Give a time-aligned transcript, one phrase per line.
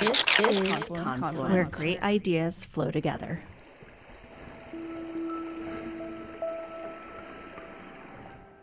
[0.00, 3.40] This is Confluence, where great ideas flow together.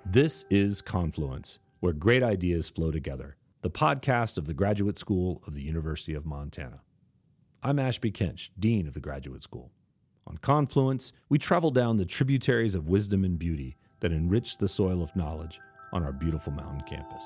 [0.05, 5.55] This is Confluence, where great ideas flow together, the podcast of the Graduate School of
[5.55, 6.79] the University of Montana.
[7.61, 9.71] I'm Ashby Kinch, Dean of the Graduate School.
[10.25, 15.03] On Confluence, we travel down the tributaries of wisdom and beauty that enrich the soil
[15.03, 15.59] of knowledge
[15.91, 17.25] on our beautiful mountain campus.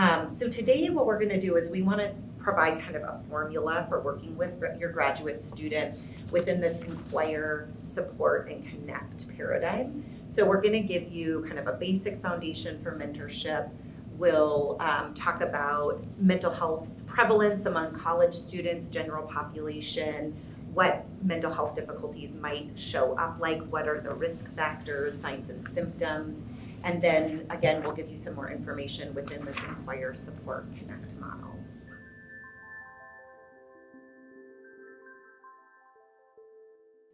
[0.00, 3.02] Um, so today what we're going to do is we want to provide kind of
[3.02, 10.02] a formula for working with your graduate students within this inquire, support, and connect paradigm.
[10.26, 13.68] So we're going to give you kind of a basic foundation for mentorship.
[14.16, 20.34] We'll um, talk about mental health prevalence among college students, general population,
[20.72, 25.68] what mental health difficulties might show up like, what are the risk factors, signs and
[25.74, 26.42] symptoms,
[26.84, 31.56] and then again, we'll give you some more information within this Inquire Support Connect model.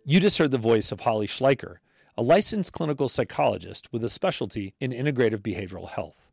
[0.04, 1.78] You just heard the voice of Holly Schleicher,
[2.16, 6.30] a licensed clinical psychologist with a specialty in integrative behavioral health.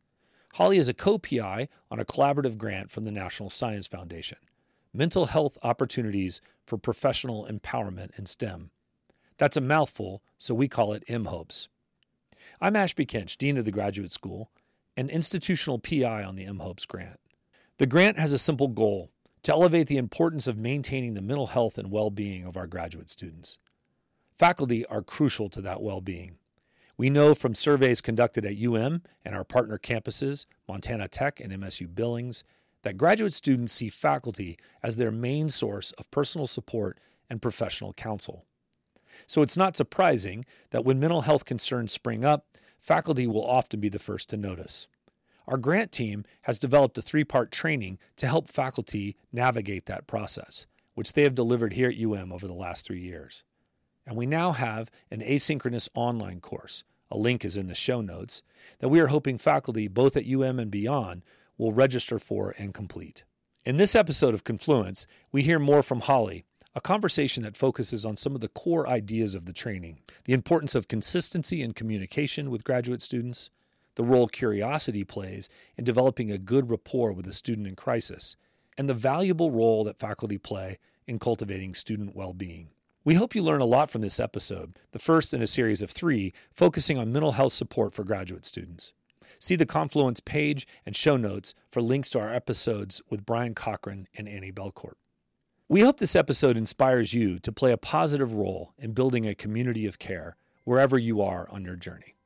[0.54, 4.38] Holly is a co PI on a collaborative grant from the National Science Foundation
[4.92, 8.70] Mental Health Opportunities for Professional Empowerment in STEM.
[9.38, 11.66] That's a mouthful, so we call it MHOPES.
[12.60, 14.50] I'm Ashby Kinch, Dean of the Graduate School
[14.96, 17.20] and institutional PI on the MHOPES grant.
[17.78, 19.10] The grant has a simple goal
[19.42, 23.10] to elevate the importance of maintaining the mental health and well being of our graduate
[23.10, 23.58] students.
[24.38, 26.36] Faculty are crucial to that well being.
[26.96, 31.92] We know from surveys conducted at UM and our partner campuses, Montana Tech and MSU
[31.92, 32.44] Billings,
[32.82, 36.98] that graduate students see faculty as their main source of personal support
[37.28, 38.44] and professional counsel.
[39.26, 42.46] So it's not surprising that when mental health concerns spring up,
[42.80, 44.86] faculty will often be the first to notice.
[45.46, 50.66] Our grant team has developed a three part training to help faculty navigate that process,
[50.94, 53.44] which they have delivered here at UM over the last three years.
[54.06, 58.42] And we now have an asynchronous online course, a link is in the show notes,
[58.80, 61.24] that we are hoping faculty both at UM and beyond
[61.56, 63.24] will register for and complete.
[63.64, 68.16] In this episode of Confluence, we hear more from Holly a conversation that focuses on
[68.16, 72.64] some of the core ideas of the training the importance of consistency in communication with
[72.64, 73.50] graduate students,
[73.94, 78.34] the role curiosity plays in developing a good rapport with a student in crisis,
[78.76, 82.68] and the valuable role that faculty play in cultivating student well being.
[83.04, 85.90] We hope you learn a lot from this episode, the first in a series of
[85.90, 88.94] three focusing on mental health support for graduate students.
[89.38, 94.08] See the Confluence page and show notes for links to our episodes with Bryan Cochran
[94.16, 94.94] and Annie Belcourt.
[95.66, 99.86] We hope this episode inspires you to play a positive role in building a community
[99.86, 102.16] of care wherever you are on your journey.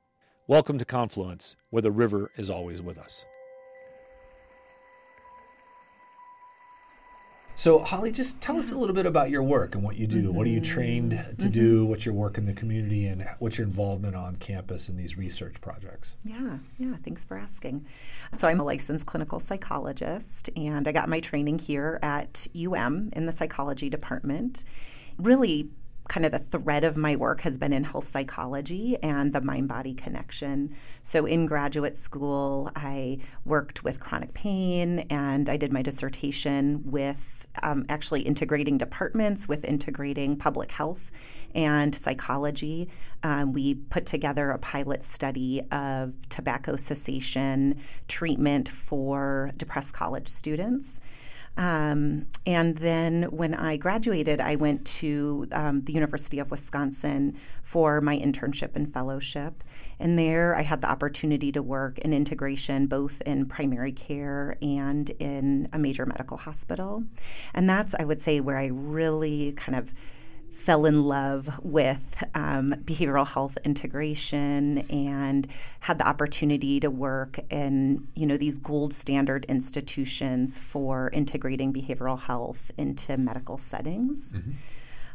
[0.49, 3.25] Welcome to Confluence, where the river is always with us.
[7.59, 10.23] So, Holly, just tell us a little bit about your work and what you do.
[10.23, 10.35] Mm-hmm.
[10.35, 11.51] What are you trained to mm-hmm.
[11.51, 11.87] do?
[11.87, 15.61] What's your work in the community, and what's your involvement on campus in these research
[15.61, 16.15] projects?
[16.23, 16.95] Yeah, yeah.
[16.95, 17.85] Thanks for asking.
[18.33, 23.27] So, I'm a licensed clinical psychologist, and I got my training here at UM in
[23.27, 24.65] the psychology department.
[25.19, 25.69] Really
[26.09, 29.69] kind of the thread of my work has been in health psychology and the mind
[29.69, 30.75] body connection.
[31.03, 37.38] So, in graduate school, I worked with chronic pain and I did my dissertation with
[37.63, 41.11] um, actually integrating departments with integrating public health
[41.55, 42.89] and psychology.
[43.23, 51.01] Um, we put together a pilot study of tobacco cessation treatment for depressed college students.
[51.59, 58.01] Um, and then when I graduated, I went to um, the University of Wisconsin for
[58.01, 59.65] my internship and fellowship.
[59.99, 65.11] And there I had the opportunity to work in integration both in primary care and
[65.19, 67.03] in a major medical hospital.
[67.53, 69.93] And that's, I would say, where I really kind of
[70.59, 75.47] fell in love with um, behavioral health integration and
[75.81, 82.19] had the opportunity to work in you know these gold standard institutions for integrating behavioral
[82.19, 84.35] health into medical settings.
[84.35, 84.51] Mm-hmm.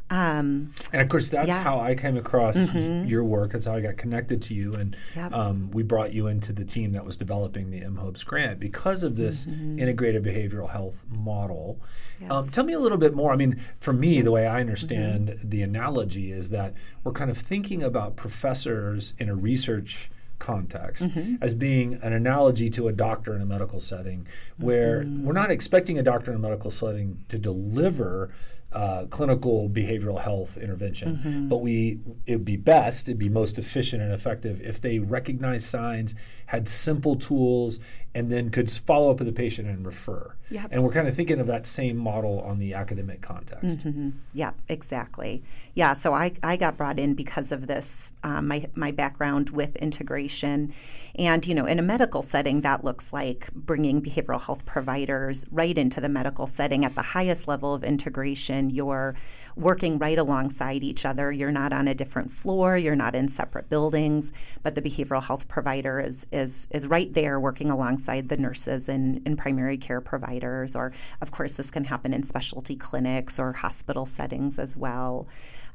[0.10, 1.64] Um, and of course, that's yeah.
[1.64, 3.08] how I came across mm-hmm.
[3.08, 3.52] your work.
[3.52, 5.34] That's how I got connected to you, and yep.
[5.34, 9.16] um, we brought you into the team that was developing the MHOPES grant because of
[9.16, 9.80] this mm-hmm.
[9.80, 11.80] integrated behavioral health model.
[11.82, 11.88] Um,
[12.22, 12.32] yes.
[12.32, 13.32] Um, tell me a little bit more.
[13.32, 15.50] I mean, for me, the way I understand mm-hmm.
[15.50, 16.74] the analogy is that
[17.04, 20.12] we're kind of thinking about professors in a research
[20.44, 21.36] context mm-hmm.
[21.42, 24.28] as being an analogy to a doctor in a medical setting
[24.58, 25.24] where mm-hmm.
[25.24, 28.30] we're not expecting a doctor in a medical setting to deliver
[28.74, 31.18] uh, clinical behavioral health intervention.
[31.18, 31.48] Mm-hmm.
[31.48, 35.68] But we it would be best, it'd be most efficient and effective if they recognized
[35.68, 36.16] signs,
[36.48, 37.80] had simple tools,
[38.16, 40.36] and then could follow up with the patient and refer.
[40.50, 40.70] Yep.
[40.72, 43.66] And we're kind of thinking of that same model on the academic context.
[43.66, 44.10] Mm-hmm.
[44.34, 45.42] Yeah, exactly.
[45.74, 49.76] Yeah, so I, I got brought in because of this, um, my, my background with
[49.78, 50.74] integration.
[51.16, 55.76] And, you know, in a medical setting, that looks like bringing behavioral health providers right
[55.76, 58.70] into the medical setting at the highest level of integration.
[58.70, 59.16] You're
[59.56, 61.32] working right alongside each other.
[61.32, 65.48] You're not on a different floor, you're not in separate buildings, but the behavioral health
[65.48, 70.76] provider is, is, is right there working alongside the nurses and, and primary care providers.
[70.76, 70.92] Or,
[71.22, 75.28] of course, this can happen in specialty clinics or hospital settings as well.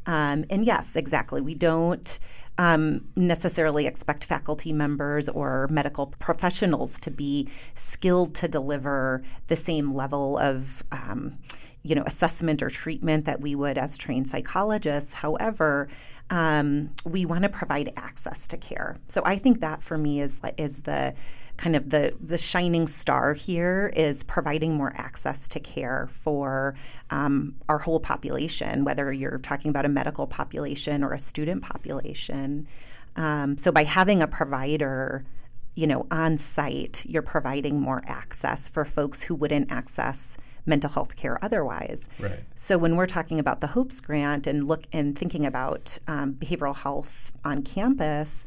[0.07, 1.41] Um, and yes, exactly.
[1.41, 2.19] We don't
[2.57, 9.93] um, necessarily expect faculty members or medical professionals to be skilled to deliver the same
[9.93, 10.83] level of.
[10.91, 11.39] Um,
[11.83, 15.15] you know, assessment or treatment that we would as trained psychologists.
[15.15, 15.89] However,
[16.31, 18.97] um, we want to provide access to care.
[19.09, 21.15] So I think that for me is is the
[21.57, 26.75] kind of the the shining star here is providing more access to care for
[27.11, 32.67] um, our whole population, whether you're talking about a medical population or a student population.
[33.17, 35.25] Um, so by having a provider
[35.75, 40.37] you know on site you're providing more access for folks who wouldn't access
[40.69, 42.09] mental health care otherwise.
[42.19, 42.41] Right.
[42.55, 46.77] So when we're talking about the Hopes Grant and look and thinking about um, behavioral
[46.77, 48.45] health on campus,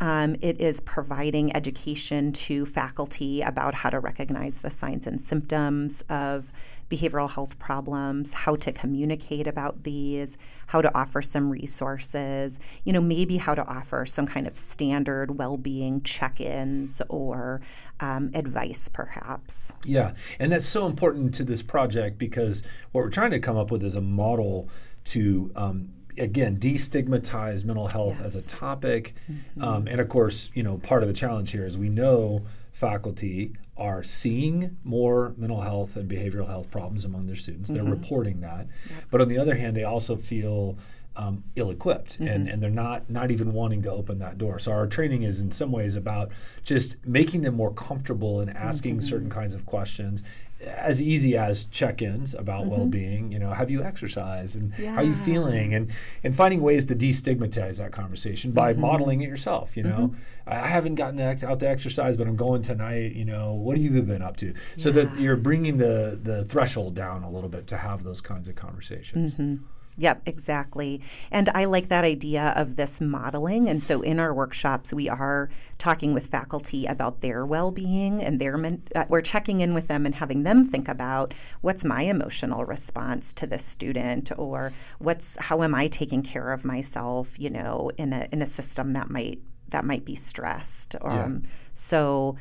[0.00, 6.02] um, it is providing education to faculty about how to recognize the signs and symptoms
[6.08, 6.50] of
[6.90, 10.36] behavioral health problems, how to communicate about these,
[10.66, 15.38] how to offer some resources, you know, maybe how to offer some kind of standard
[15.38, 17.60] well being check ins or
[18.00, 19.72] um, advice, perhaps.
[19.84, 22.62] Yeah, and that's so important to this project because
[22.92, 24.68] what we're trying to come up with is a model
[25.04, 28.34] to um, again destigmatize mental health yes.
[28.34, 29.62] as a topic mm-hmm.
[29.62, 33.52] um, and of course you know part of the challenge here is we know faculty
[33.76, 37.70] are seeing more mental health and behavioral health problems among their students.
[37.70, 37.84] Mm-hmm.
[37.84, 38.66] They're reporting that.
[38.90, 39.04] Yep.
[39.10, 40.76] But on the other hand, they also feel
[41.16, 42.26] um, ill-equipped mm-hmm.
[42.26, 45.38] and, and they're not not even wanting to open that door so our training is
[45.38, 46.30] in some ways about
[46.64, 49.06] just making them more comfortable in asking mm-hmm.
[49.06, 50.24] certain kinds of questions
[50.60, 52.70] as easy as check-ins about mm-hmm.
[52.70, 54.92] well-being you know have you exercised and yeah.
[54.92, 55.90] how are you feeling and
[56.22, 58.82] and finding ways to destigmatize that conversation by mm-hmm.
[58.82, 60.14] modeling it yourself you know mm-hmm.
[60.46, 64.02] i haven't gotten out to exercise but i'm going tonight you know what have you
[64.02, 65.04] been up to so yeah.
[65.04, 68.54] that you're bringing the the threshold down a little bit to have those kinds of
[68.54, 69.56] conversations mm-hmm.
[69.96, 71.00] Yep, exactly.
[71.30, 73.68] And I like that idea of this modeling.
[73.68, 75.48] And so in our workshops, we are
[75.78, 79.86] talking with faculty about their well being and their, men- uh, we're checking in with
[79.86, 85.36] them and having them think about what's my emotional response to this student or what's,
[85.38, 89.10] how am I taking care of myself, you know, in a, in a system that
[89.10, 90.96] might, that might be stressed.
[91.02, 91.48] Um, yeah.
[91.74, 92.36] So,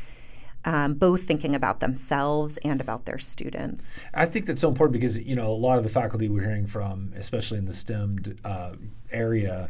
[0.65, 3.99] um, both thinking about themselves and about their students.
[4.13, 6.67] I think that's so important because you know a lot of the faculty we're hearing
[6.67, 8.73] from, especially in the STEM uh,
[9.11, 9.69] area,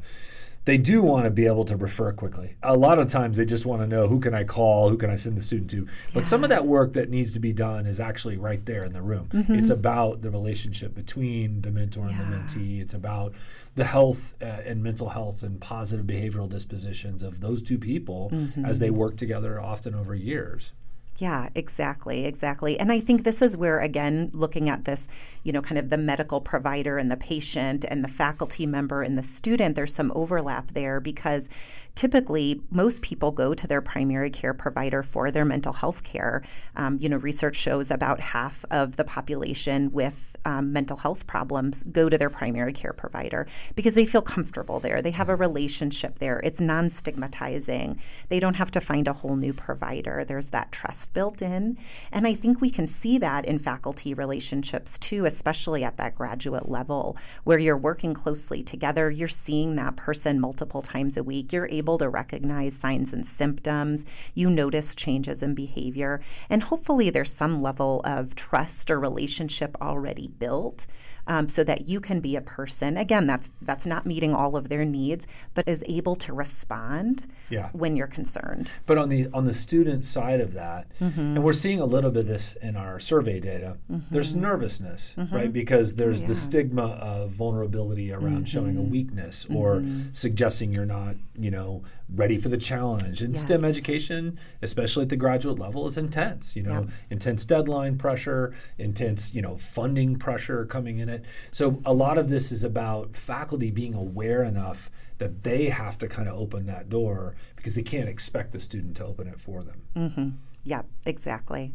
[0.65, 2.55] they do want to be able to refer quickly.
[2.63, 5.09] A lot of times they just want to know who can I call, who can
[5.09, 5.87] I send the student to.
[6.13, 6.25] But yeah.
[6.25, 9.01] some of that work that needs to be done is actually right there in the
[9.01, 9.27] room.
[9.33, 9.55] Mm-hmm.
[9.55, 12.21] It's about the relationship between the mentor yeah.
[12.21, 12.81] and the mentee.
[12.81, 13.33] It's about
[13.75, 18.65] the health uh, and mental health and positive behavioral dispositions of those two people mm-hmm.
[18.65, 20.71] as they work together often over years.
[21.17, 22.79] Yeah, exactly, exactly.
[22.79, 25.07] And I think this is where, again, looking at this,
[25.43, 29.15] you know, kind of the medical provider and the patient and the faculty member and
[29.15, 31.49] the student, there's some overlap there because
[31.95, 36.41] typically most people go to their primary care provider for their mental health care.
[36.75, 41.83] Um, you know, research shows about half of the population with um, mental health problems
[41.83, 45.01] go to their primary care provider because they feel comfortable there.
[45.01, 46.41] They have a relationship there.
[46.43, 47.99] It's non stigmatizing.
[48.29, 50.25] They don't have to find a whole new provider.
[50.25, 51.77] There's that trust built in.
[52.11, 56.67] And I think we can see that in faculty relationships too, especially at that graduate
[56.67, 59.09] level where you're working closely together.
[59.09, 61.53] You're seeing that person multiple times a week.
[61.53, 64.05] You're able able to recognize signs and symptoms.
[64.33, 66.21] You notice changes in behavior.
[66.49, 70.87] And hopefully, there's some level of trust or relationship already built
[71.27, 74.69] um, so that you can be a person again that's that's not meeting all of
[74.69, 77.69] their needs but is able to respond yeah.
[77.73, 81.19] when you're concerned but on the on the student side of that mm-hmm.
[81.19, 84.05] and we're seeing a little bit of this in our survey data mm-hmm.
[84.11, 85.35] there's nervousness mm-hmm.
[85.35, 86.27] right because there's yeah.
[86.29, 88.91] the stigma of vulnerability around showing a mm-hmm.
[88.91, 90.11] weakness or mm-hmm.
[90.11, 93.41] suggesting you're not you know ready for the challenge and yes.
[93.43, 99.33] stem education especially at the graduate level is intense you know intense deadline pressure intense
[99.33, 101.09] you know funding pressure coming in
[101.51, 106.07] So a lot of this is about faculty being aware enough that they have to
[106.07, 109.63] kind of open that door because they can't expect the student to open it for
[109.63, 109.81] them.
[109.95, 110.29] Mm-hmm.
[110.63, 111.73] Yeah, exactly.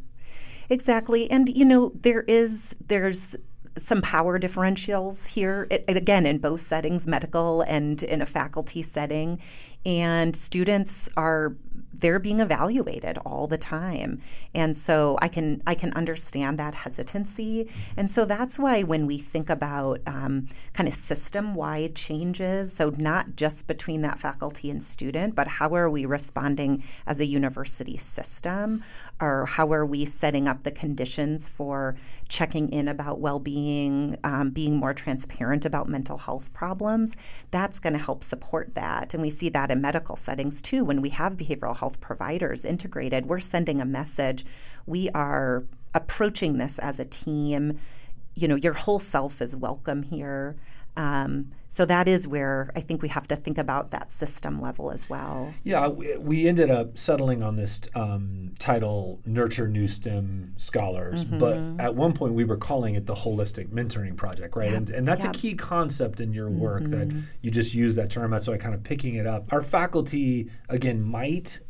[0.71, 1.31] Exactly.
[1.31, 3.37] And you know, there is there's
[3.79, 9.41] some power differentials here, it, again, in both settings, medical and in a faculty setting.
[9.85, 11.55] And students are
[11.93, 14.21] they're being evaluated all the time.
[14.55, 17.69] And so i can i can understand that hesitancy.
[17.97, 22.91] And so that's why when we think about um, kind of system wide changes so
[22.97, 27.97] not just between that faculty and student but how are we responding as a university
[27.97, 28.83] system?
[29.21, 31.97] Or how are we setting up the conditions for
[32.29, 37.17] checking in about well-being um, being more transparent about mental health problems?
[37.51, 39.15] That's going to help support that.
[39.15, 42.67] And we see that in medical settings too when we have behavioral health health providers
[42.67, 44.45] integrated, we're sending a message.
[44.85, 47.79] We are approaching this as a team.
[48.39, 50.57] You know, your whole self is welcome here.
[50.97, 54.91] Um, so that is where I think we have to think about that system level
[54.91, 55.53] as well.
[55.63, 61.25] Yeah, we ended up settling on this um, title, Nurture New STEM Scholars.
[61.25, 61.39] Mm-hmm.
[61.39, 64.71] But at one point, we were calling it the Holistic Mentoring Project, right?
[64.71, 64.77] Yep.
[64.77, 65.35] And, and that's yep.
[65.35, 67.11] a key concept in your work mm-hmm.
[67.11, 68.31] that you just use that term.
[68.31, 69.53] That's why kind of picking it up.
[69.53, 71.61] Our faculty, again, might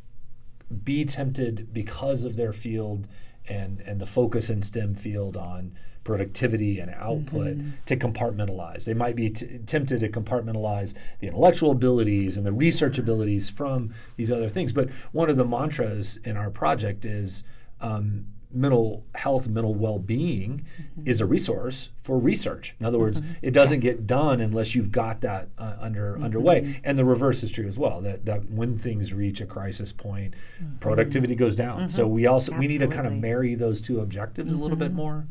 [0.84, 3.08] be tempted because of their field
[3.48, 5.72] and and the focus in STEM field on
[6.04, 7.70] productivity and output mm-hmm.
[7.84, 8.86] to compartmentalize.
[8.86, 13.92] They might be t- tempted to compartmentalize the intellectual abilities and the research abilities from
[14.16, 14.72] these other things.
[14.72, 17.44] But one of the mantras in our project is
[17.82, 21.08] um, mental health mental well-being mm-hmm.
[21.08, 23.32] is a resource for research in other words mm-hmm.
[23.42, 23.94] it doesn't yes.
[23.94, 26.24] get done unless you've got that uh, under mm-hmm.
[26.24, 29.92] underway and the reverse is true as well that, that when things reach a crisis
[29.92, 30.76] point mm-hmm.
[30.78, 32.14] productivity goes down so mm-hmm.
[32.14, 32.66] we also Absolutely.
[32.66, 34.96] we need to kind of marry those two objectives a little bit mm-hmm.
[34.96, 35.26] more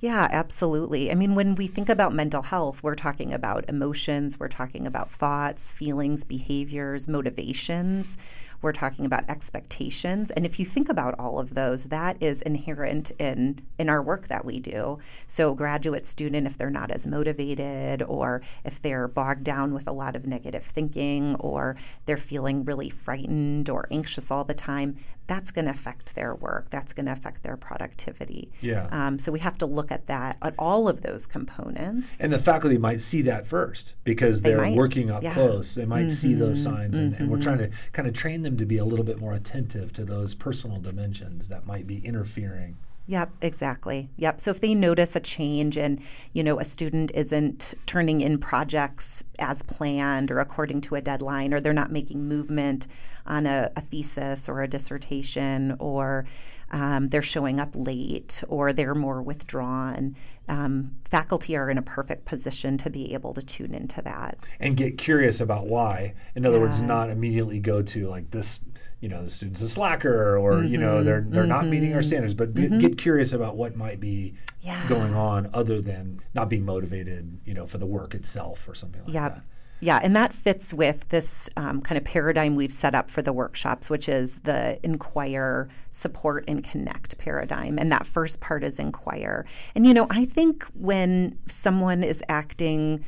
[0.00, 1.10] yeah, absolutely.
[1.10, 5.10] I mean, when we think about mental health, we're talking about emotions, we're talking about
[5.10, 8.16] thoughts, feelings, behaviors, motivations.
[8.60, 10.30] We're talking about expectations.
[10.32, 14.28] And if you think about all of those, that is inherent in, in our work
[14.28, 14.98] that we do.
[15.26, 19.92] So, graduate student, if they're not as motivated, or if they're bogged down with a
[19.92, 24.96] lot of negative thinking, or they're feeling really frightened or anxious all the time,
[25.28, 26.70] that's going to affect their work.
[26.70, 28.50] That's going to affect their productivity.
[28.60, 28.88] Yeah.
[28.90, 32.18] Um, so we have to look at that at all of those components.
[32.18, 35.34] And the faculty might see that first because they're they working up yeah.
[35.34, 35.74] close.
[35.74, 36.10] They might mm-hmm.
[36.10, 36.74] see those mm-hmm.
[36.74, 37.22] signs, and, mm-hmm.
[37.22, 39.92] and, we're trying to kind of train them to be a little bit more attentive
[39.92, 42.76] to those personal dimensions that might be interfering.
[43.08, 44.10] Yep, exactly.
[44.18, 44.38] Yep.
[44.38, 45.98] So if they notice a change and,
[46.34, 51.54] you know, a student isn't turning in projects as planned or according to a deadline,
[51.54, 52.86] or they're not making movement
[53.24, 56.26] on a, a thesis or a dissertation, or
[56.70, 60.14] um, they're showing up late, or they're more withdrawn,
[60.48, 64.76] um, faculty are in a perfect position to be able to tune into that and
[64.76, 66.12] get curious about why.
[66.34, 66.64] In other yeah.
[66.64, 68.60] words, not immediately go to like this
[69.00, 71.04] you know the student's a slacker or mm-hmm, you know mm-hmm.
[71.04, 71.50] they're they're mm-hmm.
[71.50, 72.08] not meeting our mm-hmm.
[72.08, 72.78] standards but mm-hmm.
[72.78, 74.86] get curious about what might be yeah.
[74.88, 79.02] going on other than not being motivated you know for the work itself or something
[79.04, 79.28] like yeah.
[79.28, 79.42] that
[79.80, 80.00] yeah, Yeah.
[80.04, 83.88] and that fits with this um, kind of paradigm we've set up for the workshops,
[83.88, 87.78] which is the inquire, support, and connect paradigm.
[87.78, 89.46] And that first part is inquire.
[89.76, 93.04] And, you know, I think when someone is acting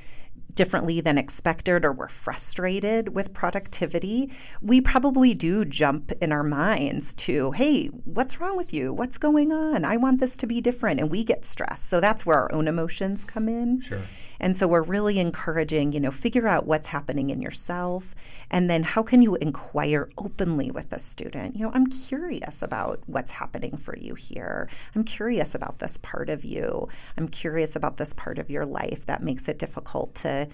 [0.54, 7.14] differently than expected or we're frustrated with productivity, we probably do jump in our minds
[7.14, 8.92] to, hey, what's wrong with you?
[8.92, 9.84] What's going on?
[9.84, 11.00] I want this to be different.
[11.00, 11.88] And we get stressed.
[11.88, 13.80] So that's where our own emotions come in.
[13.80, 14.00] Sure.
[14.40, 18.14] And so we're really encouraging, you know, figure out what's happening in yourself
[18.50, 21.56] and then how can you inquire openly with the student?
[21.56, 24.68] You know, I'm curious about what's happening for you here.
[24.94, 26.88] I'm curious about this part of you.
[27.16, 30.48] I'm curious about this part of your life that makes it difficult to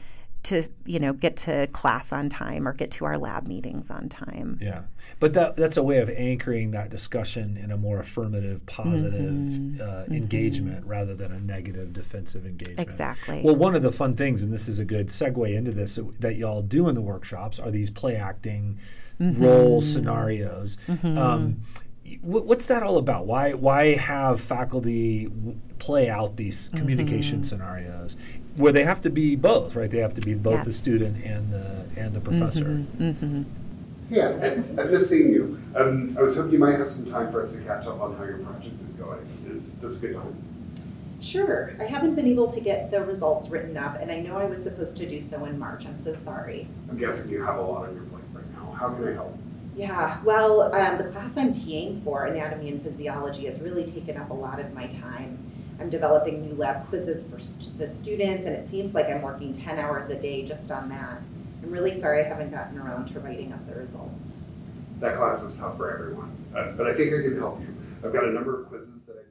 [0.46, 4.08] to you know get to class on time or get to our lab meetings on
[4.08, 4.58] time.
[4.62, 4.82] Yeah,
[5.18, 9.80] but that that's a way of anchoring that discussion in a more affirmative, positive mm-hmm.
[9.80, 10.12] Uh, mm-hmm.
[10.12, 12.80] engagement rather than a negative, defensive engagement.
[12.80, 13.42] Exactly.
[13.44, 16.36] Well, one of the fun things, and this is a good segue into this, that
[16.36, 18.78] y'all do in the workshops are these play acting
[19.20, 19.42] mm-hmm.
[19.42, 20.76] role scenarios.
[20.86, 21.18] Mm-hmm.
[21.18, 21.60] Um,
[22.22, 23.26] what's that all about?
[23.26, 25.28] Why why have faculty
[25.80, 27.48] play out these communication mm-hmm.
[27.48, 28.16] scenarios?
[28.56, 29.90] Where they have to be both, right?
[29.90, 30.66] They have to be both yes.
[30.66, 32.64] the student and the and the professor.
[32.64, 33.10] Mm-hmm.
[33.10, 33.42] Mm-hmm.
[34.08, 35.60] Yeah, I, have just seen you.
[35.74, 38.16] Um, I was hoping you might have some time for us to catch up on
[38.16, 39.26] how your project is going.
[39.50, 40.36] Is this a good time?
[41.20, 41.74] Sure.
[41.80, 44.62] I haven't been able to get the results written up, and I know I was
[44.62, 45.86] supposed to do so in March.
[45.86, 46.68] I'm so sorry.
[46.88, 48.70] I'm guessing you have a lot on your plate right now.
[48.78, 49.36] How can I help?
[49.74, 54.30] Yeah, well, um, the class I'm TAing for, Anatomy and Physiology, has really taken up
[54.30, 55.38] a lot of my time.
[55.78, 59.52] I'm developing new lab quizzes for st- the students, and it seems like I'm working
[59.52, 61.22] 10 hours a day just on that.
[61.62, 64.38] I'm really sorry I haven't gotten around to writing up the results.
[65.00, 67.74] That class is tough for everyone, uh, but I think I can help you.
[68.04, 69.26] I've got a number of quizzes that used.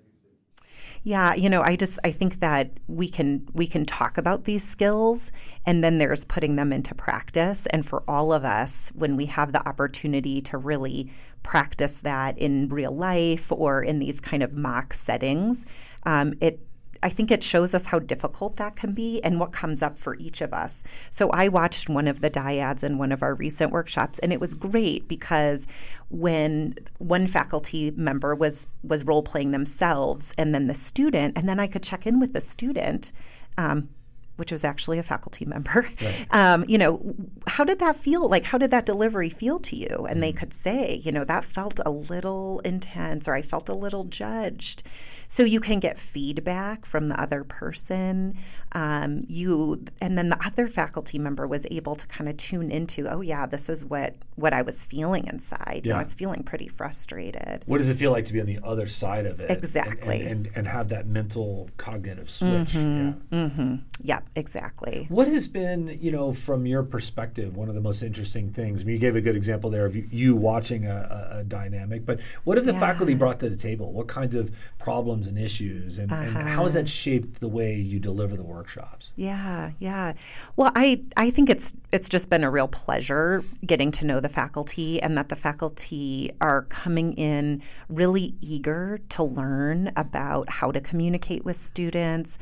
[1.07, 4.63] Yeah, you know, I just I think that we can we can talk about these
[4.63, 5.31] skills
[5.63, 7.67] and then there's putting them into practice.
[7.67, 11.12] And for all of us when we have the opportunity to really
[11.43, 15.67] practice that in real life or in these kind of mock settings,
[16.07, 16.59] um, it
[17.04, 20.16] I think it shows us how difficult that can be and what comes up for
[20.20, 20.84] each of us.
[21.10, 24.40] So I watched one of the dyads in one of our recent workshops and it
[24.40, 25.68] was great because
[26.10, 31.60] when one faculty member was was role playing themselves and then the student and then
[31.60, 33.12] I could check in with the student
[33.58, 33.90] um,
[34.38, 35.88] which was actually a faculty member.
[36.02, 36.28] Right.
[36.36, 37.16] Um, you know,
[37.48, 38.28] how did that feel?
[38.28, 40.06] Like, how did that delivery feel to you?
[40.10, 40.38] And they mm.
[40.38, 44.84] could say, you know, that felt a little intense, or I felt a little judged.
[45.27, 48.38] So you can get feedback from the other person.
[48.74, 53.08] Um, you and then the other faculty member was able to kind of tune into,
[53.08, 55.84] oh yeah, this is what what I was feeling inside.
[55.86, 55.96] Yeah.
[55.96, 57.63] I was feeling pretty frustrated.
[57.65, 59.50] What does it feel like to be on the other side of it?
[59.50, 60.22] Exactly.
[60.22, 62.74] And, and, and, and have that mental cognitive switch.
[62.74, 63.36] Mm-hmm.
[63.36, 63.39] Yeah.
[63.39, 63.75] Mm-hmm.
[64.01, 65.05] yeah, exactly.
[65.10, 68.82] What has been, you know, from your perspective, one of the most interesting things?
[68.82, 71.44] I mean, you gave a good example there of you, you watching a, a, a,
[71.44, 72.79] dynamic, but what have the yeah.
[72.79, 73.91] faculty brought to the table?
[73.91, 76.22] What kinds of problems and issues, and, uh-huh.
[76.22, 76.88] and how has that uh-huh.
[76.88, 79.12] shaped the way you deliver the workshops?
[79.15, 80.13] Yeah, yeah.
[80.55, 84.29] Well, I I think it's it's just been a real pleasure getting to know the
[84.29, 90.81] faculty, and that the faculty are coming in really eager to learn about how to
[90.81, 92.38] communicate with students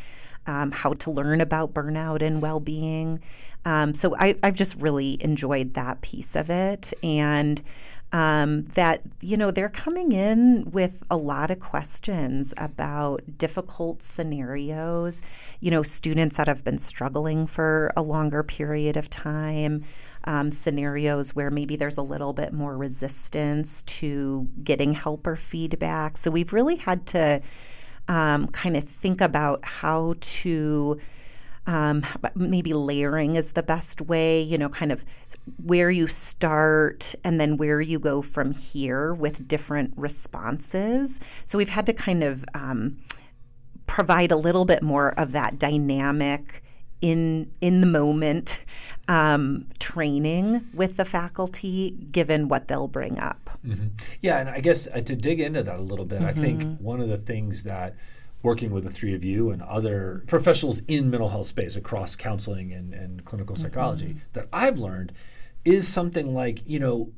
[0.46, 3.22] um, how to learn about burnout and well being.
[3.66, 6.94] Um, so I, have just really enjoyed that piece of it.
[7.02, 7.62] And
[8.14, 15.24] um, that, you know, they're coming in with a lot of questions about difficult scenarios,
[15.60, 19.84] you know, students that have been struggling for a longer period of time.
[20.26, 26.16] Um, scenarios where maybe there's a little bit more resistance to getting help or feedback.
[26.16, 27.42] So we've really had to
[28.08, 31.00] um, kind of think about how to.
[31.66, 35.06] Um, maybe layering is the best way, you know, kind of
[35.64, 41.22] where you start and then where you go from here with different responses.
[41.46, 42.98] So we've had to kind of um,
[43.88, 46.64] provide a little bit more of that dynamic
[47.04, 48.64] in in the moment
[49.10, 53.50] um, training with the faculty, given what they'll bring up.
[53.66, 53.88] Mm-hmm.
[54.22, 56.30] Yeah, and I guess uh, to dig into that a little bit, mm-hmm.
[56.30, 56.84] I think mm-hmm.
[56.84, 57.96] one of the things that
[58.44, 62.74] working with the three of you and other professionals in mental health space across counseling
[62.74, 64.20] and, and clinical psychology mm-hmm.
[64.34, 65.14] that I've learned
[65.66, 67.12] is something like, you know,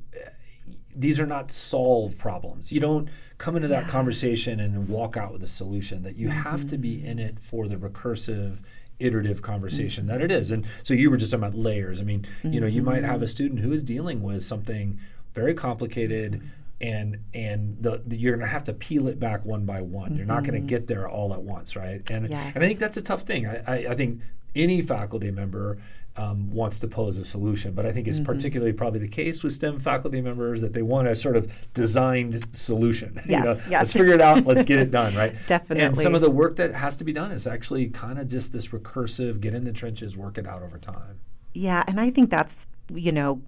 [0.96, 2.72] these are not solved problems.
[2.72, 3.90] You don't come into that yeah.
[3.90, 7.08] conversation and walk out with a solution, that you have to be mm-hmm.
[7.08, 8.60] in it for the recursive
[9.00, 10.14] iterative conversation mm-hmm.
[10.14, 10.52] that it is.
[10.52, 12.00] And so you were just talking about layers.
[12.00, 12.54] I mean, mm-hmm.
[12.54, 15.00] you know, you might have a student who is dealing with something
[15.34, 16.42] very complicated
[16.82, 20.10] and and the, the, you're going to have to peel it back one by one.
[20.10, 20.18] Mm-hmm.
[20.18, 20.68] You're not going to mm-hmm.
[20.68, 22.10] get there all at once, right?
[22.10, 22.56] And yes.
[22.56, 23.48] and I think that's a tough thing.
[23.48, 24.22] I, I, I think
[24.56, 25.78] any faculty member
[26.18, 27.74] um, wants to pose a solution.
[27.74, 28.26] But I think it's mm-hmm.
[28.26, 32.56] particularly probably the case with STEM faculty members that they want a sort of designed
[32.56, 33.20] solution.
[33.26, 33.72] Yes, you know, yes.
[33.72, 34.46] Let's figure it out.
[34.46, 35.36] Let's get it done, right?
[35.48, 35.84] Definitely.
[35.86, 38.54] And some of the work that has to be done is actually kind of just
[38.54, 41.20] this recursive, get in the trenches, work it out over time.
[41.54, 43.42] Yeah, and I think that's, you know,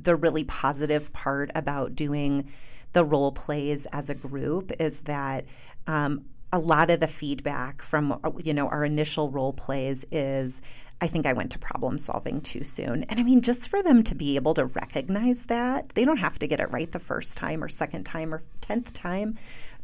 [0.00, 2.48] the really positive part about doing
[2.92, 5.44] the role plays as a group is that
[5.86, 10.62] um, a lot of the feedback from you know our initial role plays is
[11.00, 13.02] I think I went to problem solving too soon.
[13.04, 16.38] And I mean, just for them to be able to recognize that, they don't have
[16.38, 19.36] to get it right the first time or second time or 10th time,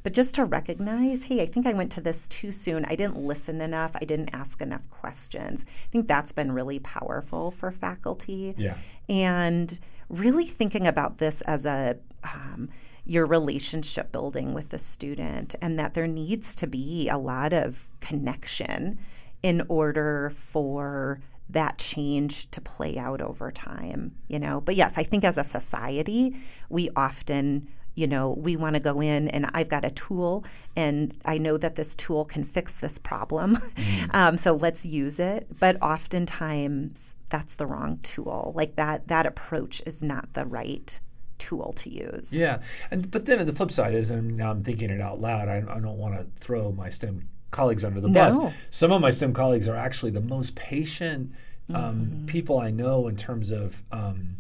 [0.03, 2.85] but just to recognize, hey, I think I went to this too soon.
[2.87, 3.93] I didn't listen enough.
[3.95, 5.65] I didn't ask enough questions.
[5.69, 8.55] I think that's been really powerful for faculty.
[8.57, 8.77] Yeah.
[9.09, 12.69] And really thinking about this as a, um,
[13.05, 17.89] your relationship building with the student and that there needs to be a lot of
[18.01, 18.99] connection
[19.43, 24.61] in order for that change to play out over time, you know.
[24.61, 26.37] But yes, I think as a society,
[26.69, 30.45] we often you know, we want to go in and I've got a tool
[30.77, 33.59] and I know that this tool can fix this problem.
[33.73, 34.15] Mm.
[34.15, 35.47] um, so let's use it.
[35.59, 38.53] But oftentimes that's the wrong tool.
[38.55, 41.01] Like that that approach is not the right
[41.39, 42.37] tool to use.
[42.37, 42.61] Yeah.
[42.91, 45.59] And but then the flip side is and now I'm thinking it out loud, I,
[45.69, 48.31] I don't want to throw my STEM colleagues under the no.
[48.31, 48.55] bus.
[48.71, 51.33] Some of my STEM colleagues are actually the most patient
[51.75, 52.27] um, mm-hmm.
[52.27, 54.37] people I know in terms of um,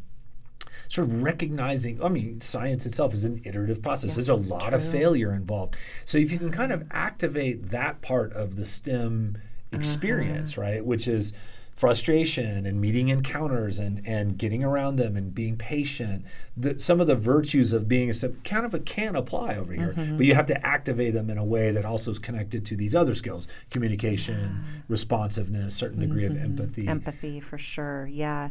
[0.92, 2.02] sort of recognizing.
[2.04, 4.08] I mean, science itself is an iterative process.
[4.08, 4.74] Yes, There's a lot true.
[4.76, 5.74] of failure involved.
[6.04, 9.38] So if you can kind of activate that part of the STEM
[9.72, 10.62] experience, Uh-huh.
[10.68, 11.32] right, which is
[11.74, 16.22] frustration and meeting encounters and, and getting around them and being patient.
[16.54, 19.94] The, some of the virtues of being a kind of a can apply over here,
[19.96, 20.18] Mm-hmm.
[20.18, 22.94] but you have to activate them in a way that also is connected to these
[22.94, 26.86] other skills: communication, responsiveness, certain degree of empathy.
[26.86, 28.06] Empathy for sure.
[28.06, 28.50] Yeah.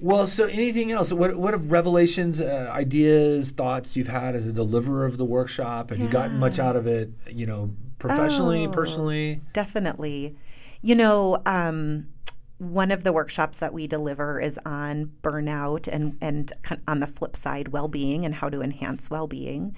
[0.00, 1.12] Well, so anything else?
[1.12, 5.90] What what have revelations, uh, ideas, thoughts you've had as a deliverer of the workshop?
[5.90, 7.10] Have you gotten much out of it?
[7.30, 8.70] You know, professionally, Oh.
[8.70, 9.42] personally.
[9.52, 10.36] Definitely.
[10.82, 12.06] You know, um,
[12.56, 16.52] one of the workshops that we deliver is on burnout and, and
[16.88, 19.76] on the flip side, well being and how to enhance well being.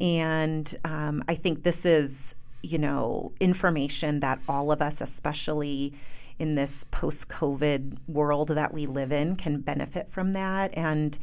[0.00, 5.92] And um, I think this is, you know, information that all of us, especially
[6.38, 10.76] in this post COVID world that we live in, can benefit from that.
[10.76, 11.18] And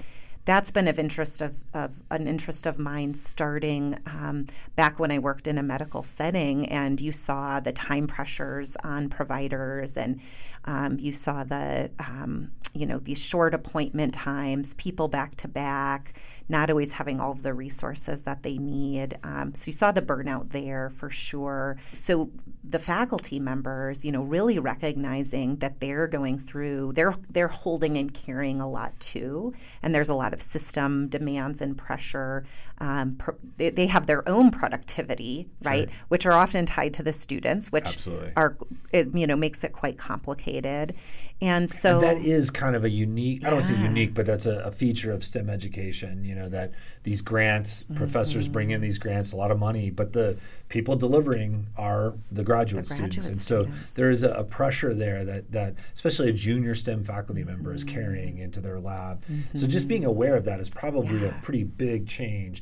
[0.46, 5.20] that's been of interest of, of an interest of mine starting um, back when I
[5.20, 10.20] worked in a medical setting, and you saw the time pressures on providers, and
[10.66, 16.20] um, you saw the um, you know these short appointment times, people back to back,
[16.50, 19.18] not always having all of the resources that they need.
[19.24, 21.78] Um, so you saw the burnout there for sure.
[21.94, 22.32] So
[22.64, 28.14] the faculty members, you know, really recognizing that they're going through, they're they're holding and
[28.14, 32.44] carrying a lot too, and there's a lot of system demands and pressure.
[32.80, 37.14] Um, pr- they, they have their own productivity, right, which are often tied to the
[37.14, 38.34] students, which Absolutely.
[38.36, 38.58] are
[38.92, 40.96] it, you know makes it quite complicated,
[41.42, 44.14] and so And that is kind of a unique, I don't want to say unique,
[44.14, 46.74] but that's a, a feature of STEM education, you know, that
[47.04, 48.76] these grants, professors bring Mm-hmm.
[48.76, 50.38] in these grants, a lot of money, but the
[50.70, 53.16] people delivering are the graduate, The students.
[53.28, 57.04] graduate and so there is a, a pressure there that, that especially a junior STEM
[57.04, 57.76] faculty member Mm-hmm.
[57.76, 59.24] is carrying into their lab.
[59.56, 62.62] So just being aware of that is probably a pretty big change.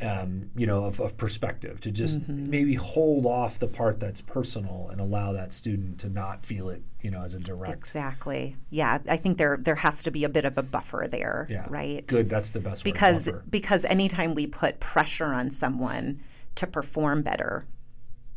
[0.00, 2.50] Um, you know, of, of perspective to just Mm-hmm.
[2.50, 6.82] maybe hold off the part that's personal and allow that student to not feel it,
[7.00, 10.28] you know, as a direct exactly, yeah, I think there there has to be a
[10.28, 11.66] bit of a buffer there, Yeah.
[11.68, 12.06] right?
[12.06, 12.30] Good.
[12.30, 13.42] That's the best because buffer.
[13.50, 16.20] because anytime we put pressure on someone
[16.54, 17.66] to perform better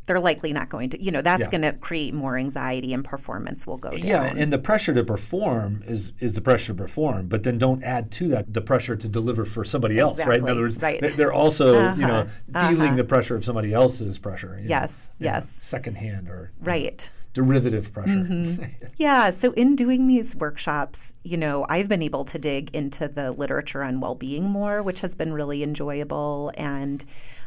[0.08, 1.50] they're likely not going to you know that's Yeah.
[1.50, 5.04] going to create more anxiety and performance will go down Yeah, and the pressure to
[5.04, 8.96] perform is is the pressure to perform, but then don't add to that the pressure
[8.96, 10.40] to deliver for somebody else, right?
[10.40, 11.00] In other words, right.
[11.02, 12.96] they- they're also you know Uh-huh, feeling uh-huh.
[12.98, 14.56] the pressure of somebody else's pressure.
[14.58, 14.64] know.
[14.66, 15.48] Yes, Yeah, yes.
[15.60, 18.70] secondhand or right derivative pressure.
[18.98, 23.32] Yeah, so in doing these workshops, you know, I've been able to dig into the
[23.32, 26.52] literature on well being more, which has been really enjoyable.
[26.56, 27.04] And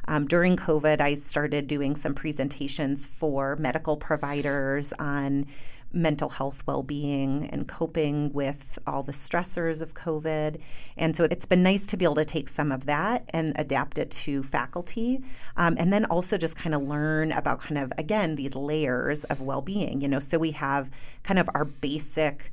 [0.08, 5.46] um, during COVID, I started doing some presentations for medical providers on
[5.94, 10.60] mental health well being and coping with all the stressors of COVID.
[10.96, 13.98] And so it's been nice to be able to take some of that and adapt
[13.98, 15.22] it to faculty.
[15.56, 19.40] Um, and then also just kind of learn about kind of, again, these layers of
[19.40, 20.00] well being.
[20.00, 20.90] You know, so we have
[21.22, 22.50] kind of our basic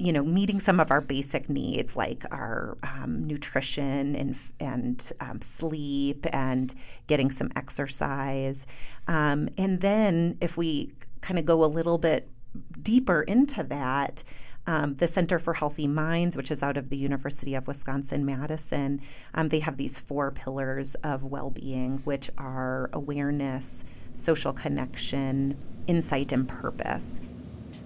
[0.00, 5.42] you know, meeting some of our basic needs like our um, nutrition and and um,
[5.42, 6.72] sleep and
[7.08, 8.64] getting some exercise,
[9.08, 12.30] um, and then if we kind of go a little bit
[12.80, 14.24] deeper into that.
[14.66, 19.00] Um, the Center for Healthy Minds, which is out of the University of Wisconsin Madison,
[19.32, 23.82] um, they have these four pillars of well being, which are awareness,
[24.12, 25.56] social connection,
[25.86, 27.20] insight, and purpose.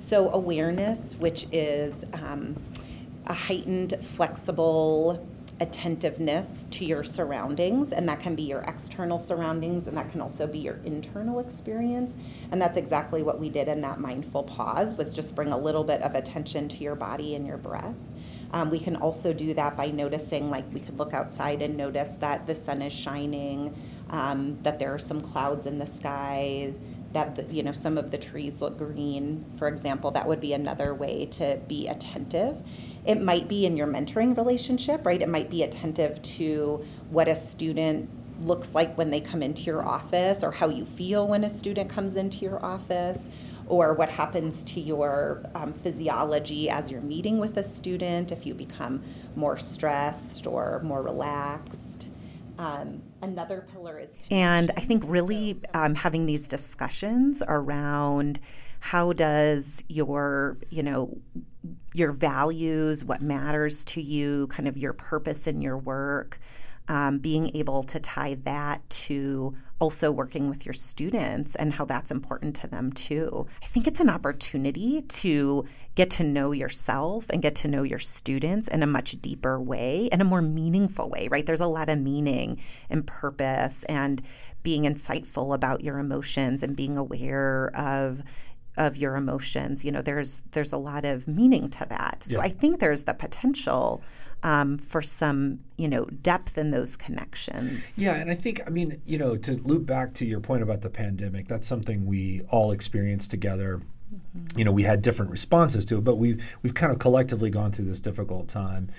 [0.00, 2.60] So, awareness, which is um,
[3.26, 5.24] a heightened, flexible
[5.62, 10.44] attentiveness to your surroundings, and that can be your external surroundings, and that can also
[10.46, 12.16] be your internal experience.
[12.50, 15.84] And that's exactly what we did in that mindful pause, was just bring a little
[15.84, 17.94] bit of attention to your body and your breath.
[18.52, 22.10] Um, we can also do that by noticing, like we could look outside and notice
[22.18, 23.74] that the sun is shining,
[24.10, 26.76] um, that there are some clouds in the skies,
[27.12, 30.10] that the, you know some of the trees look green, for example.
[30.10, 32.56] That would be another way to be attentive.
[33.04, 35.20] It might be in your mentoring relationship, right?
[35.20, 38.08] It might be attentive to what a student
[38.46, 41.90] looks like when they come into your office, or how you feel when a student
[41.90, 43.28] comes into your office
[43.66, 48.54] or what happens to your um, physiology as you're meeting with a student, if you
[48.54, 49.02] become
[49.36, 52.08] more stressed or more relaxed.
[52.58, 54.10] Um, another pillar is.
[54.30, 58.40] And I think really um, having these discussions around
[58.80, 61.16] how does your, you know,
[61.94, 66.38] your values, what matters to you, kind of your purpose in your work,
[66.88, 72.12] um, being able to tie that to also working with your students and how that's
[72.12, 73.46] important to them too.
[73.62, 75.64] I think it's an opportunity to
[75.96, 80.08] get to know yourself and get to know your students in a much deeper way
[80.12, 81.44] and a more meaningful way, right?
[81.44, 84.22] There's a lot of meaning and purpose and
[84.62, 88.22] being insightful about your emotions and being aware of
[88.76, 89.84] of your emotions.
[89.84, 92.22] You know, there's there's a lot of meaning to that.
[92.22, 92.44] So yeah.
[92.44, 94.02] I think there's the potential
[94.42, 97.98] um, for some, you know, depth in those connections.
[97.98, 100.80] Yeah, and I think, I mean, you know, to loop back to your point about
[100.80, 103.80] the pandemic, that's something we all experienced together.
[104.12, 104.58] Mm-hmm.
[104.58, 107.72] You know, we had different responses to it, but we've we've kind of collectively gone
[107.72, 108.90] through this difficult time.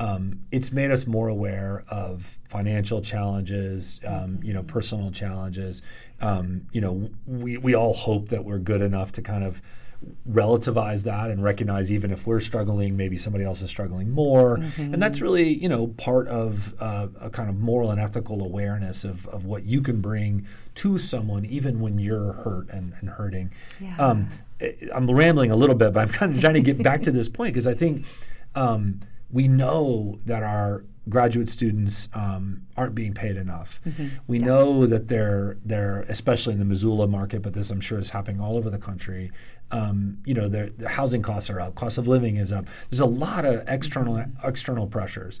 [0.00, 5.82] Um, it's made us more aware of financial challenges, um, you know, personal challenges.
[6.22, 9.60] Um, you know, we, we all hope that we're good enough to kind of
[10.26, 14.56] relativize that and recognize even if we're struggling, maybe somebody else is struggling more.
[14.56, 14.94] Mm-hmm.
[14.94, 19.04] And that's really, you know, part of uh, a kind of moral and ethical awareness
[19.04, 23.50] of, of what you can bring to someone, even when you're hurt and, and hurting.
[23.78, 23.96] Yeah.
[23.98, 24.28] Um,
[24.94, 27.28] I'm rambling a little bit, but I'm kind of trying to get back to this
[27.28, 28.06] point because I think
[28.54, 29.00] um,
[29.32, 33.80] we know that our graduate students um, aren't being paid enough.
[33.86, 34.08] Mm-hmm.
[34.26, 34.46] We yes.
[34.46, 38.40] know that they're they're especially in the Missoula market, but this I'm sure is happening
[38.40, 39.30] all over the country.
[39.70, 42.66] Um, you know, the housing costs are up, cost of living is up.
[42.88, 44.48] There's a lot of external mm-hmm.
[44.48, 45.40] external pressures.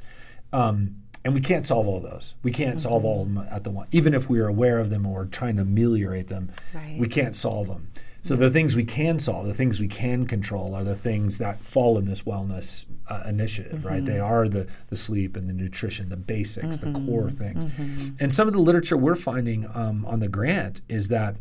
[0.52, 2.34] Um, and we can't solve all those.
[2.42, 2.78] We can't mm-hmm.
[2.78, 3.86] solve all of them at the one.
[3.90, 6.96] Even if we are aware of them or trying to ameliorate them, right.
[6.98, 7.90] we can't solve them.
[8.22, 11.64] So the things we can solve, the things we can control, are the things that
[11.64, 13.88] fall in this wellness uh, initiative, mm-hmm.
[13.88, 14.04] right?
[14.04, 16.92] They are the the sleep and the nutrition, the basics, mm-hmm.
[16.92, 17.64] the core things.
[17.64, 18.14] Mm-hmm.
[18.20, 21.36] And some of the literature we're finding um, on the grant is that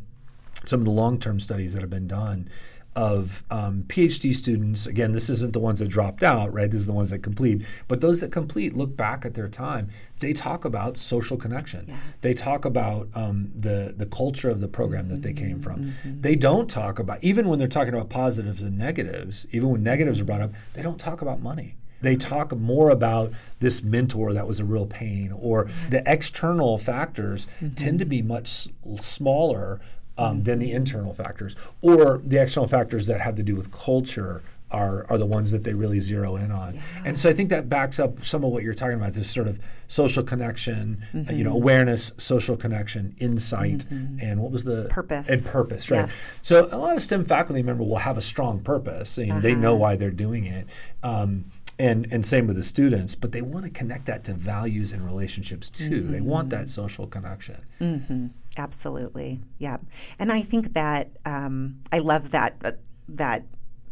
[0.65, 2.49] some of the long term studies that have been done
[2.95, 4.85] of um, PhD students.
[4.87, 6.69] Again, this isn't the ones that dropped out, right?
[6.69, 7.65] This is the ones that complete.
[7.87, 9.89] But those that complete look back at their time.
[10.19, 11.85] They talk about social connection.
[11.87, 11.99] Yes.
[12.21, 15.13] They talk about um, the the culture of the program mm-hmm.
[15.13, 15.85] that they came from.
[15.85, 16.21] Mm-hmm.
[16.21, 19.45] They don't talk about even when they're talking about positives and negatives.
[19.51, 21.75] Even when negatives are brought up, they don't talk about money.
[22.01, 27.47] They talk more about this mentor that was a real pain, or the external factors
[27.59, 27.73] mm-hmm.
[27.73, 29.81] tend to be much smaller
[30.19, 34.41] um, than the internal factors, or the external factors that have to do with culture
[34.71, 36.75] are, are the ones that they really zero in on.
[36.75, 36.81] Yeah.
[37.05, 39.47] And so I think that backs up some of what you're talking about this sort
[39.47, 41.29] of social connection, mm-hmm.
[41.29, 41.63] uh, you know, mm-hmm.
[41.63, 44.19] awareness, social connection, insight, mm-hmm.
[44.21, 45.29] and what was the purpose?
[45.29, 46.07] And purpose, right?
[46.07, 46.39] Yes.
[46.41, 49.17] So a lot of STEM faculty member will have a strong purpose.
[49.17, 49.41] You know, uh-huh.
[49.41, 49.77] They know uh-huh.
[49.77, 50.67] why they're doing it.
[51.01, 51.45] Um,
[51.79, 55.03] and and same with the students but they want to connect that to values and
[55.05, 56.11] relationships too mm-hmm.
[56.11, 58.27] they want that social connection mm-hmm.
[58.57, 59.77] absolutely yeah
[60.19, 62.71] and i think that um, i love that uh,
[63.07, 63.43] that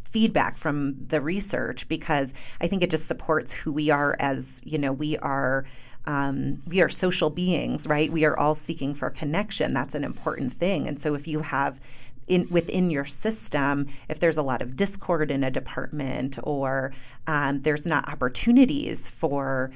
[0.02, 4.78] feedback from the research because i think it just supports who we are as you
[4.78, 5.66] know we are
[6.08, 8.10] um, we are social beings, right?
[8.10, 9.74] We are all seeking for connection.
[9.74, 10.88] That's an important thing.
[10.88, 11.82] And so if you have
[12.28, 16.94] in within your system if there's a lot of discord in a department or
[17.26, 19.72] um, there's not opportunities for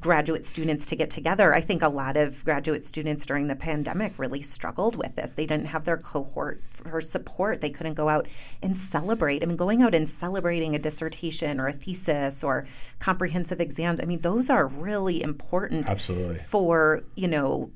[0.00, 1.54] graduate students to get together.
[1.54, 5.32] I think a lot of graduate students during the pandemic really struggled with this.
[5.32, 7.60] They didn't have their cohort for support.
[7.60, 8.26] They couldn't go out
[8.62, 9.42] and celebrate.
[9.42, 12.66] I mean, going out and celebrating a dissertation or a thesis or
[12.98, 16.36] comprehensive exams, I mean, those are really important Absolutely.
[16.36, 17.70] for, you know,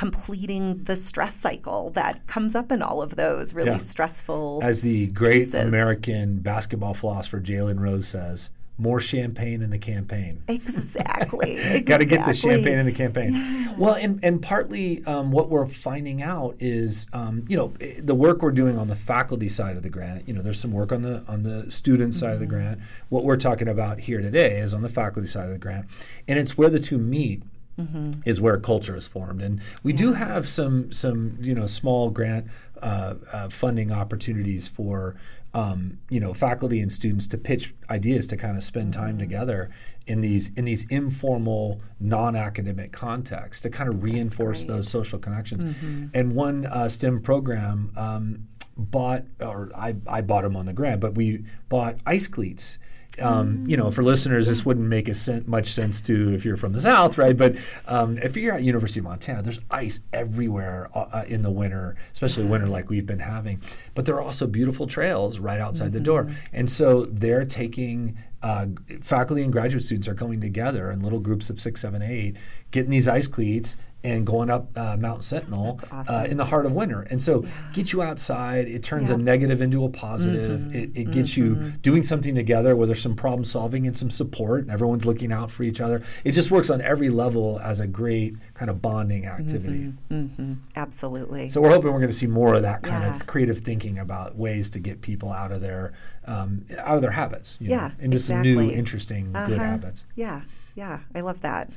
[0.00, 3.76] completing the stress cycle that comes up in all of those really yeah.
[3.76, 4.58] stressful.
[4.62, 5.66] As the great pieces.
[5.66, 10.42] American basketball philosopher Jalen Rose says, more champagne in the campaign.
[10.48, 11.50] Exactly.
[11.52, 11.80] exactly.
[11.82, 13.34] Got to get the champagne in the campaign.
[13.34, 13.74] Yeah.
[13.76, 18.40] Well, and, and partly um, what we're finding out is, um, you know, the work
[18.40, 20.26] we're doing on the faculty side of the grant.
[20.26, 22.32] You know, there's some work on the on the student side mm-hmm.
[22.32, 22.54] of the mm-hmm.
[22.54, 22.80] grant.
[23.10, 25.84] What we're talking about here today is on the faculty side of the grant,
[26.26, 27.42] and it's where the two meet
[27.80, 28.10] mm-hmm.
[28.24, 29.42] is where culture is formed.
[29.42, 29.98] And we yeah.
[29.98, 32.46] do have some some you know small grant
[32.82, 35.16] uh, uh, funding opportunities for
[35.52, 39.18] um, you know faculty and students to pitch ideas to kind of spend time mm-hmm.
[39.18, 39.70] together
[40.06, 45.64] in these in these informal non-academic contexts to kind of reinforce those social connections.
[45.64, 46.06] Mm-hmm.
[46.14, 47.92] And one uh, STEM program.
[47.96, 52.78] Um, bought or I, I bought them on the grant, but we bought ice cleats
[53.18, 56.56] um, you know, for listeners, this wouldn't make a sen- much sense to if you're
[56.56, 57.36] from the South, right?
[57.36, 57.56] But
[57.88, 61.96] um, if you're at University of Montana, there's ice everywhere uh, uh in the winter,
[62.12, 63.60] especially winter like we've been having.
[63.94, 65.94] But there are also beautiful trails right outside mm-hmm.
[65.94, 66.34] the door, mm-hmm.
[66.52, 68.66] and so they're taking uh,
[69.02, 72.36] faculty and graduate students are coming together in little groups of six, seven, eight,
[72.70, 76.14] getting these ice cleats and going up uh, Mount Sentinel awesome.
[76.14, 77.02] uh, in the heart of winter.
[77.10, 78.66] And so, get you outside.
[78.68, 80.60] It turns a negative into a positive.
[80.62, 80.74] Mm-hmm.
[80.76, 84.62] It, it gets you doing something together where there's some problem solving and some support,
[84.62, 86.02] and everyone's looking out for each other.
[86.24, 89.92] It just works on every level as a great kind of bonding activity.
[90.08, 91.48] hmm Absolutely.
[91.48, 93.16] So we're hoping we're going to see more of that kind Yeah.
[93.16, 95.92] of creative thinking about ways to get people out of their
[96.26, 99.64] um, out of their habits, you know, Yeah, into some new, interesting, good Uh-huh.
[99.64, 100.04] habits.
[100.14, 100.42] yeah,
[100.74, 101.70] yeah, I love that.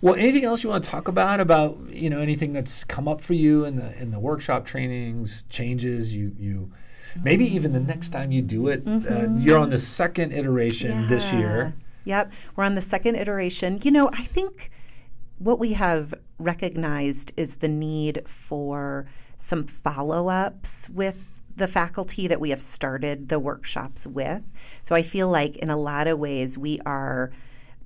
[0.00, 3.20] Well, anything else you want to talk about about you know anything that's come up
[3.20, 6.72] for you in the in the workshop trainings, changes you you.
[7.22, 11.32] Maybe even the next time you do it, uh, you're on the second iteration this
[11.32, 11.74] year.
[12.04, 13.80] Yep, we're on the second iteration.
[13.82, 14.70] You know, I think
[15.38, 22.40] what we have recognized is the need for some follow ups with the faculty that
[22.40, 24.44] we have started the workshops with.
[24.82, 27.32] So I feel like in a lot of ways we are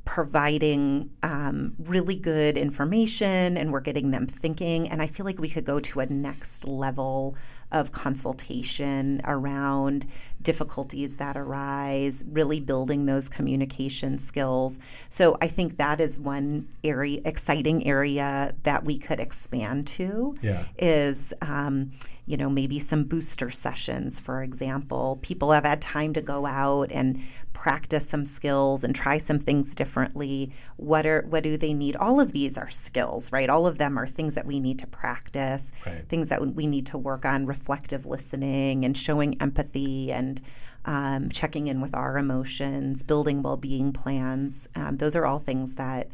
[0.04, 4.88] providing um, really good information and we're getting them thinking.
[4.88, 7.36] And I feel like we could go to a next level
[7.70, 10.06] of consultation around
[10.42, 14.78] difficulties that arise, really building those communication skills.
[15.08, 20.36] So I think that is one area, exciting area that we could expand to.
[20.42, 20.64] Yeah.
[20.78, 21.92] Is um,
[22.24, 25.18] you know maybe some booster sessions, for example.
[25.22, 27.20] People have had time to go out and
[27.52, 30.52] practice some skills and try some things differently.
[30.76, 31.96] What are what do they need?
[31.96, 33.50] All of these are skills, right?
[33.50, 36.08] All of them are things that we need to practice, Right.
[36.08, 40.40] things that we need to work on, reflective listening and showing empathy and
[40.85, 44.68] um, checking in with our emotions, building well-being plans.
[44.74, 46.08] Um, those are all things that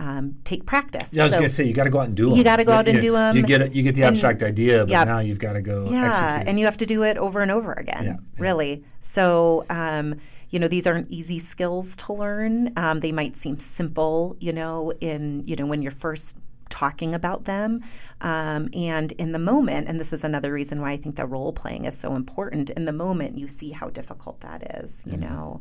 [0.00, 1.12] um, take practice.
[1.12, 2.38] Yeah, I was So- going to say you got to go out and do them.
[2.38, 3.36] You gotta go out and you, do 'em.
[3.36, 5.86] You get it, you get the And- abstract idea, but now you've got to go
[5.90, 6.48] yeah, execute.
[6.48, 8.04] and you have to do it over and over again.
[8.04, 8.16] Yeah.
[8.38, 8.82] Really.
[9.00, 10.14] So, um,
[10.48, 12.72] you know, these aren't easy skills to learn.
[12.76, 16.36] Um, they might seem simple, you know, in you know when you're first
[16.70, 17.80] talking about them,
[18.20, 19.88] um, and in the moment.
[19.88, 22.70] And this is another reason why I think the role playing is so important.
[22.70, 25.04] In the moment, you see how difficult that is.
[25.06, 25.60] You know.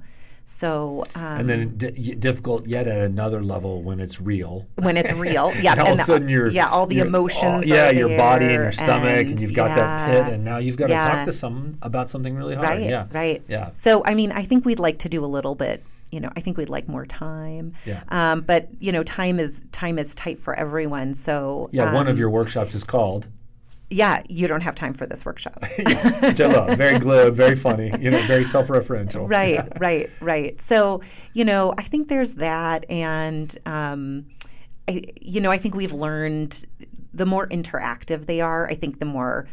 [0.52, 4.68] So um, and then d- y- difficult yet at another level when it's real.
[4.76, 7.08] when it's real, yeah, and all of a the- sudden you're yeah, all the you're-
[7.08, 10.44] emotions, all- yeah, your body and your stomach, and, and you've got that pit, and
[10.44, 12.68] now you've got to talk to someone about something really hard.
[12.68, 13.44] Right, yeah, right.
[13.48, 13.70] Yeah.
[13.76, 15.84] So, I mean, I think we'd like to do a little bit.
[16.12, 17.74] You know, I think we'd like more time.
[17.86, 18.02] Yeah.
[18.10, 21.14] Um, but you know, time is time is tight for everyone.
[21.14, 23.28] So Yeah, one of um, your workshops is called,
[23.90, 25.64] yeah, you don't have time for this workshop.
[26.40, 26.78] love.
[26.78, 29.30] Very glib, very funny, you know, very self-referential.
[29.30, 30.62] right, right, right.
[30.62, 31.02] So,
[31.34, 34.28] you know, I think there's that, and um,
[34.88, 36.66] I, you know, I think we've learned
[37.14, 39.48] the more interactive they are, I think the more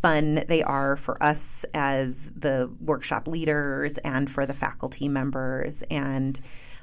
[0.00, 6.40] fun they are for us as the workshop leaders and for the faculty members and.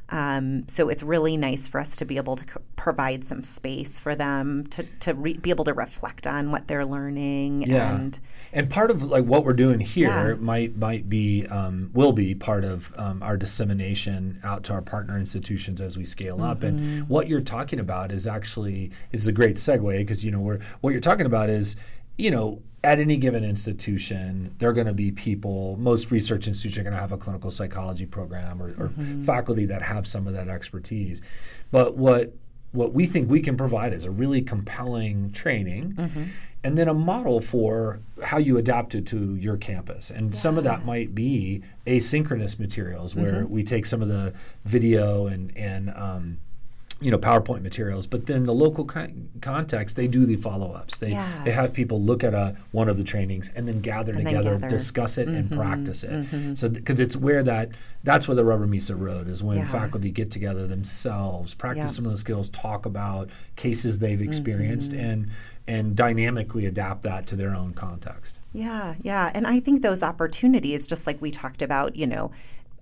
[0.09, 3.99] Um, so it's really nice for us to be able to c- provide some space
[3.99, 7.93] for them to, to re- be able to reflect on what they're learning Yeah.
[7.95, 8.17] and
[8.53, 10.35] And part of like what we're doing here Yeah.
[10.39, 15.17] might might be um, will be part of um, our dissemination out to our partner
[15.17, 16.59] institutions as we scale up.
[16.59, 16.67] Mm-hmm.
[16.99, 20.59] And what you're talking about is actually is a great segue because you know we're
[20.81, 21.75] what you're talking about is
[22.17, 26.79] you know at any given institution there are going to be people most research institutions
[26.79, 29.21] are going to have a clinical psychology program or, or Mm-hmm.
[29.23, 31.21] faculty that have some of that expertise
[31.71, 32.33] but what
[32.71, 36.23] what we think we can provide is a really compelling training Mm-hmm.
[36.63, 40.09] and then a model for how you adapt it to your campus.
[40.09, 43.53] And some of that might be asynchronous materials where Mm-hmm.
[43.53, 44.33] we take some of the
[44.65, 46.39] video and, and um,
[46.99, 50.97] you know PowerPoint materials, but then the local con- context they do the follow ups.
[50.99, 51.43] They Yeah.
[51.45, 54.33] they have people look at a one of the trainings and then gather And then
[54.33, 54.59] together, gather.
[54.65, 54.69] Mm-hmm.
[54.69, 56.57] discuss it, and practice it.
[56.57, 57.69] So because it's where that
[58.03, 59.65] that's where the rubber meets the road is when Yeah.
[59.65, 61.87] faculty get together themselves, practice Yeah.
[61.87, 65.05] some of the skills, talk about cases they've experienced, Mm-hmm.
[65.09, 65.27] and
[65.69, 68.39] and dynamically adapt that to their own context.
[68.53, 69.29] Yeah, yeah.
[69.35, 72.31] And I think those opportunities, just like we talked about, you know,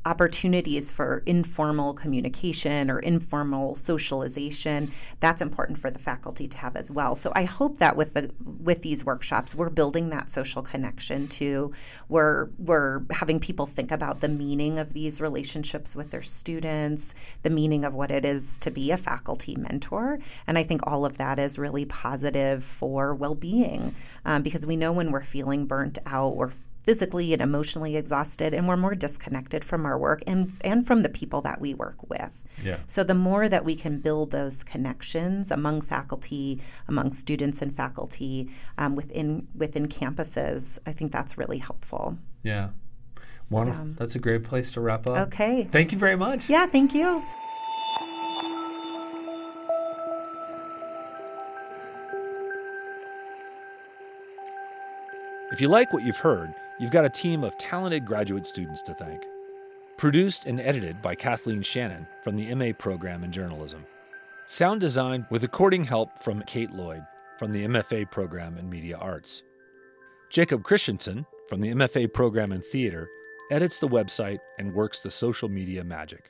[0.05, 6.91] opportunities for informal communication or informal socialization, that's important for the faculty to have as
[6.91, 7.15] well.
[7.15, 11.73] So I hope that with the with these workshops, we're building that social connection too.
[12.07, 17.49] We're we're having people think about the meaning of these relationships with their students, the
[17.49, 20.19] meaning of what it is to be a faculty mentor.
[20.45, 24.91] And I think all of that is really positive for well-being um, because we know
[24.91, 26.51] when we're feeling burnt out, we're
[26.85, 31.09] physically and emotionally exhausted and we're more disconnected from our work and and from the
[31.09, 32.43] people that we work with.
[32.63, 32.77] Yeah.
[32.85, 38.51] So the more that we can build those connections among faculty, among students and faculty,
[38.77, 42.17] um, within within campuses, I think that's really helpful.
[42.43, 42.69] Yeah.
[43.49, 43.81] Wonderful.
[43.81, 45.27] Um, That's a great place to wrap up.
[45.27, 45.65] Okay.
[45.65, 46.49] Thank you very much.
[46.49, 47.23] Yeah, thank you.
[55.51, 58.93] If you like what you've heard, you've got a team of talented graduate students to
[58.93, 59.23] thank.
[59.97, 63.85] Produced and edited by Kathleen Shannon from the MA program in journalism.
[64.47, 67.03] Sound design with recording help from Kate Lloyd
[67.39, 69.43] from the MFA program in media arts.
[70.29, 73.07] Jacob Christensen from the MFA program in theater
[73.51, 76.29] edits the website and works the social media magic.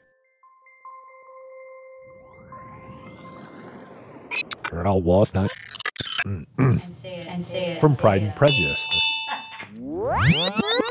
[4.69, 5.51] Heard all was not.
[6.25, 6.45] Mm.
[6.57, 8.83] And say it, and say it, From Pride and Prejudice.
[10.05, 10.84] Woo!